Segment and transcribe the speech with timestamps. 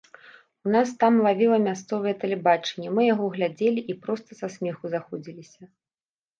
[0.69, 5.63] У нас там лавіла мясцовае тэлебачанне, мы яго глядзелі і проста са смеху заходзіліся.